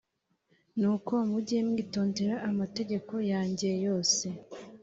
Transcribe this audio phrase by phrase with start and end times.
[0.79, 4.25] Nuko mujye mwitondera amategeko yanjye yose